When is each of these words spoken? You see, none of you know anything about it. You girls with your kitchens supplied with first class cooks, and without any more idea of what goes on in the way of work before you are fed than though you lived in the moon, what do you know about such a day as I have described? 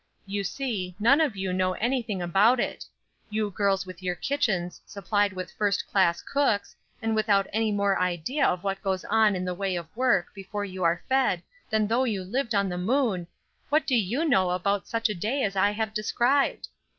You 0.25 0.43
see, 0.43 0.95
none 0.99 1.21
of 1.21 1.35
you 1.35 1.53
know 1.53 1.73
anything 1.73 2.23
about 2.23 2.59
it. 2.59 2.85
You 3.29 3.51
girls 3.51 3.85
with 3.85 4.01
your 4.01 4.15
kitchens 4.15 4.81
supplied 4.83 5.31
with 5.31 5.51
first 5.51 5.85
class 5.85 6.23
cooks, 6.23 6.75
and 7.03 7.13
without 7.13 7.45
any 7.53 7.71
more 7.71 7.99
idea 7.99 8.43
of 8.43 8.63
what 8.63 8.81
goes 8.81 9.05
on 9.05 9.35
in 9.35 9.45
the 9.45 9.53
way 9.53 9.75
of 9.75 9.95
work 9.95 10.33
before 10.33 10.65
you 10.65 10.83
are 10.83 11.03
fed 11.07 11.43
than 11.69 11.85
though 11.85 12.05
you 12.05 12.23
lived 12.23 12.55
in 12.55 12.67
the 12.67 12.79
moon, 12.79 13.27
what 13.69 13.85
do 13.85 13.93
you 13.93 14.25
know 14.25 14.49
about 14.49 14.87
such 14.87 15.07
a 15.07 15.13
day 15.13 15.43
as 15.43 15.55
I 15.55 15.69
have 15.69 15.93
described? 15.93 16.69